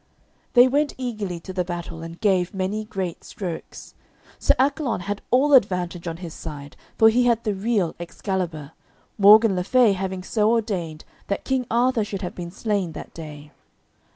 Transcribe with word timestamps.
They 0.53 0.67
went 0.67 0.95
eagerly 0.97 1.39
to 1.41 1.53
the 1.53 1.63
battle, 1.63 2.01
and 2.01 2.19
gave 2.19 2.55
many 2.55 2.85
great 2.85 3.23
strokes. 3.23 3.93
Sir 4.39 4.55
Accolon 4.57 5.01
had 5.01 5.21
all 5.29 5.53
advantage 5.53 6.07
on 6.07 6.17
his 6.25 6.33
side, 6.33 6.75
for 6.97 7.09
he 7.09 7.25
had 7.25 7.43
the 7.43 7.53
real 7.53 7.93
Excalibur, 7.99 8.71
Morgan 9.19 9.55
le 9.55 9.63
Fay 9.63 9.93
having 9.93 10.23
so 10.23 10.49
ordained 10.49 11.05
that 11.27 11.45
King 11.45 11.67
Arthur 11.69 12.03
should 12.03 12.23
have 12.23 12.33
been 12.33 12.49
slain 12.49 12.93
that 12.93 13.13
day. 13.13 13.51